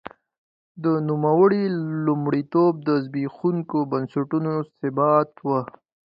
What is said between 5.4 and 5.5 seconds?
و.